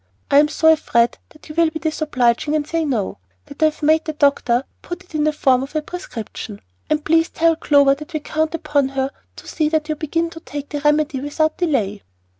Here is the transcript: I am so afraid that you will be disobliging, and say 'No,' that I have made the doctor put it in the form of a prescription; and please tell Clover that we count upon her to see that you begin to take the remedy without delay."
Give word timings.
I 0.31 0.39
am 0.39 0.47
so 0.47 0.73
afraid 0.73 1.19
that 1.29 1.47
you 1.47 1.53
will 1.53 1.69
be 1.69 1.77
disobliging, 1.77 2.55
and 2.55 2.65
say 2.65 2.85
'No,' 2.85 3.19
that 3.45 3.61
I 3.61 3.65
have 3.65 3.83
made 3.83 4.05
the 4.05 4.13
doctor 4.13 4.63
put 4.81 5.03
it 5.03 5.13
in 5.13 5.25
the 5.25 5.31
form 5.31 5.61
of 5.61 5.75
a 5.75 5.81
prescription; 5.83 6.59
and 6.89 7.05
please 7.05 7.29
tell 7.29 7.55
Clover 7.55 7.93
that 7.93 8.11
we 8.13 8.19
count 8.19 8.55
upon 8.55 8.89
her 8.97 9.11
to 9.35 9.47
see 9.47 9.69
that 9.69 9.89
you 9.89 9.95
begin 9.95 10.31
to 10.31 10.39
take 10.39 10.69
the 10.69 10.81
remedy 10.81 11.19
without 11.19 11.59
delay." 11.59 12.01